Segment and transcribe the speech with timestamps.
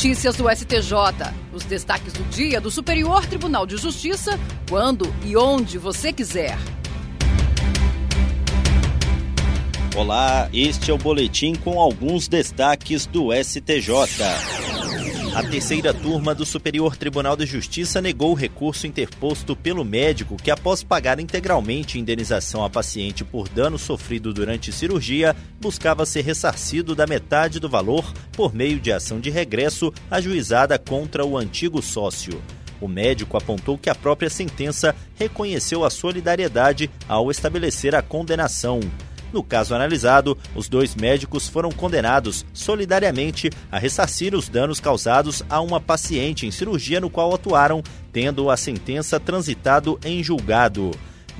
[0.00, 0.94] Notícias do STJ.
[1.52, 6.56] Os destaques do dia do Superior Tribunal de Justiça, quando e onde você quiser.
[9.94, 13.92] Olá, este é o boletim com alguns destaques do STJ.
[15.32, 20.50] A terceira turma do Superior Tribunal de Justiça negou o recurso interposto pelo médico que,
[20.50, 27.06] após pagar integralmente indenização à paciente por dano sofrido durante cirurgia, buscava ser ressarcido da
[27.06, 32.42] metade do valor por meio de ação de regresso ajuizada contra o antigo sócio.
[32.80, 38.80] O médico apontou que a própria sentença reconheceu a solidariedade ao estabelecer a condenação.
[39.32, 45.60] No caso analisado, os dois médicos foram condenados solidariamente a ressarcir os danos causados a
[45.60, 50.90] uma paciente em cirurgia no qual atuaram, tendo a sentença transitado em julgado.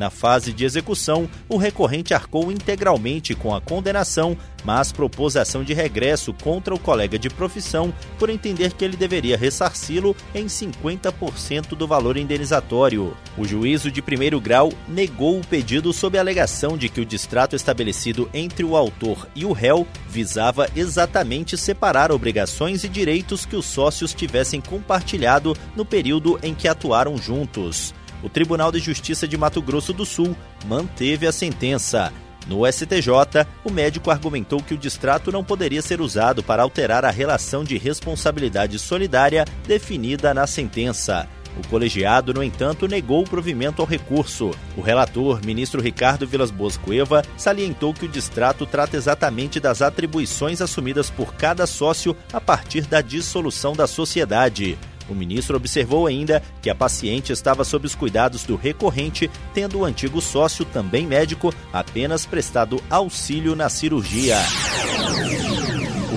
[0.00, 5.74] Na fase de execução, o recorrente arcou integralmente com a condenação, mas propôs ação de
[5.74, 11.86] regresso contra o colega de profissão por entender que ele deveria ressarci-lo em 50% do
[11.86, 13.14] valor indenizatório.
[13.36, 17.54] O juízo de primeiro grau negou o pedido sob a alegação de que o distrato
[17.54, 23.66] estabelecido entre o autor e o réu visava exatamente separar obrigações e direitos que os
[23.66, 29.62] sócios tivessem compartilhado no período em que atuaram juntos o Tribunal de Justiça de Mato
[29.62, 32.12] Grosso do Sul manteve a sentença.
[32.46, 37.10] No STJ, o médico argumentou que o distrato não poderia ser usado para alterar a
[37.10, 41.28] relação de responsabilidade solidária definida na sentença.
[41.58, 44.52] O colegiado, no entanto, negou o provimento ao recurso.
[44.76, 50.60] O relator, ministro Ricardo Vilas Boas Cueva, salientou que o distrato trata exatamente das atribuições
[50.60, 54.78] assumidas por cada sócio a partir da dissolução da sociedade.
[55.10, 59.84] O ministro observou ainda que a paciente estava sob os cuidados do recorrente, tendo o
[59.84, 64.36] antigo sócio, também médico, apenas prestado auxílio na cirurgia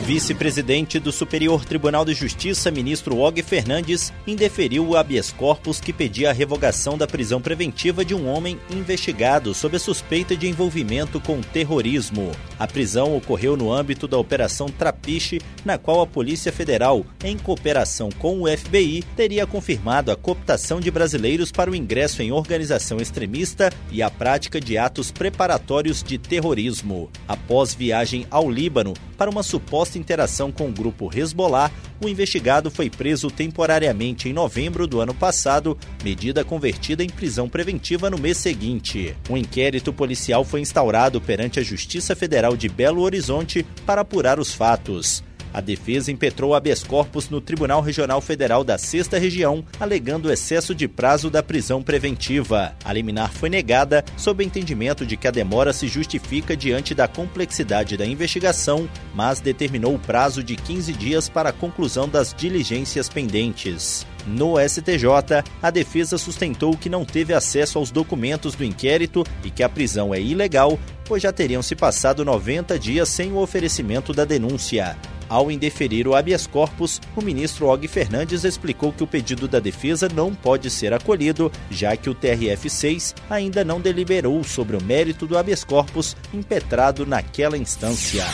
[0.03, 6.29] vice-presidente do Superior Tribunal de Justiça, ministro Og Fernandes, indeferiu o habeas corpus que pedia
[6.29, 11.39] a revogação da prisão preventiva de um homem investigado sob a suspeita de envolvimento com
[11.39, 12.31] terrorismo.
[12.59, 18.09] A prisão ocorreu no âmbito da Operação Trapiche, na qual a Polícia Federal, em cooperação
[18.11, 23.72] com o FBI, teria confirmado a cooptação de brasileiros para o ingresso em organização extremista
[23.89, 27.09] e a prática de atos preparatórios de terrorismo.
[27.25, 31.71] Após viagem ao Líbano para uma suposta suposta interação com o grupo Hezbollah,
[32.03, 38.09] o investigado foi preso temporariamente em novembro do ano passado, medida convertida em prisão preventiva
[38.09, 39.15] no mês seguinte.
[39.29, 44.53] Um inquérito policial foi instaurado perante a Justiça Federal de Belo Horizonte para apurar os
[44.53, 45.23] fatos.
[45.53, 50.88] A defesa impetrou habeas corpus no Tribunal Regional Federal da Sexta Região, alegando excesso de
[50.88, 52.75] prazo da prisão preventiva.
[52.84, 57.96] A liminar foi negada sob entendimento de que a demora se justifica diante da complexidade
[57.96, 64.08] da investigação, mas determinou o prazo de 15 dias para a conclusão das diligências pendentes.
[64.25, 69.62] No STJ, a defesa sustentou que não teve acesso aos documentos do inquérito e que
[69.62, 74.24] a prisão é ilegal, pois já teriam se passado 90 dias sem o oferecimento da
[74.24, 74.97] denúncia.
[75.29, 80.07] Ao indeferir o habeas corpus, o ministro Og Fernandes explicou que o pedido da defesa
[80.13, 85.38] não pode ser acolhido, já que o TRF6 ainda não deliberou sobre o mérito do
[85.38, 88.25] habeas corpus impetrado naquela instância.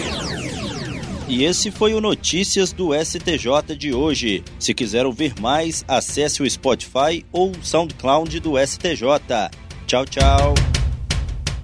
[1.29, 4.43] E esse foi o Notícias do STJ de hoje.
[4.59, 9.05] Se quiser ouvir mais, acesse o Spotify ou o SoundCloud do STJ.
[9.85, 10.53] Tchau, tchau.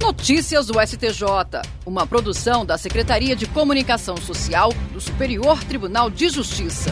[0.03, 6.91] Notícias do STJ, uma produção da Secretaria de Comunicação Social do Superior Tribunal de Justiça.